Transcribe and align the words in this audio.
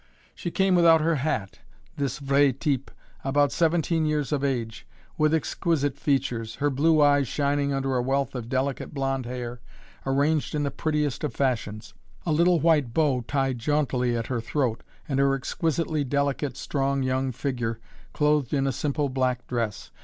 She 0.33 0.49
came 0.49 0.73
without 0.73 1.01
her 1.01 1.17
hat 1.17 1.59
this 1.95 2.17
"vrai 2.17 2.53
type" 2.53 2.89
about 3.23 3.51
seventeen 3.51 4.03
years 4.07 4.31
of 4.31 4.43
age 4.43 4.87
with 5.15 5.31
exquisite 5.31 5.95
features, 5.99 6.55
her 6.55 6.71
blue 6.71 6.99
eyes 7.03 7.27
shining 7.27 7.71
under 7.71 7.95
a 7.95 8.01
wealth 8.01 8.33
of 8.33 8.49
delicate 8.49 8.95
blonde 8.95 9.27
hair 9.27 9.61
arranged 10.03 10.55
in 10.55 10.63
the 10.63 10.71
prettiest 10.71 11.23
of 11.23 11.35
fashions 11.35 11.93
a 12.25 12.31
little 12.31 12.59
white 12.59 12.95
bow 12.95 13.21
tied 13.27 13.59
jauntily 13.59 14.17
at 14.17 14.25
her 14.25 14.41
throat, 14.41 14.81
and 15.07 15.19
her 15.19 15.35
exquisitely 15.35 16.03
delicate, 16.03 16.57
strong 16.57 17.03
young 17.03 17.31
figure 17.31 17.79
clothed 18.11 18.55
in 18.55 18.65
a 18.65 18.71
simple 18.71 19.07
black 19.07 19.45
dress. 19.45 19.91